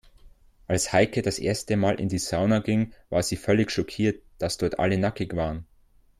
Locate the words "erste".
1.37-1.77